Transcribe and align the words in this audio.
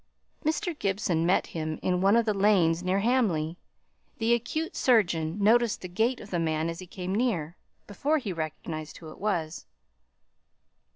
Mr. 0.43 0.73
Gibson 0.79 1.27
met 1.27 1.45
him 1.53 1.77
in 1.83 2.01
one 2.01 2.15
of 2.15 2.25
the 2.25 2.33
lanes 2.33 2.81
near 2.81 3.01
Hamley; 3.01 3.55
the 4.17 4.33
acute 4.33 4.75
surgeon 4.75 5.37
noticed 5.39 5.81
the 5.81 5.87
gait 5.87 6.19
of 6.19 6.31
the 6.31 6.39
man 6.39 6.69
as 6.71 6.79
he 6.79 6.87
came 6.87 7.13
near, 7.13 7.55
before 7.85 8.17
he 8.17 8.33
recognized 8.33 8.97
who 8.97 9.11
it 9.11 9.19
was. 9.19 9.67